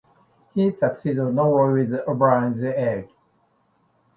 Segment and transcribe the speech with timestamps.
[0.55, 3.07] He succeeds only with Oberon's aid.